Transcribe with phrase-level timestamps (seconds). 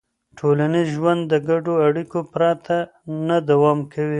[0.37, 2.77] ټولنیز ژوند د ګډو اړیکو پرته
[3.27, 4.09] نه دوام کوي.